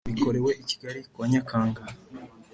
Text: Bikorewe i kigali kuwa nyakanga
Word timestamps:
Bikorewe 0.09 0.51
i 0.61 0.63
kigali 0.69 0.99
kuwa 1.11 1.25
nyakanga 1.31 1.81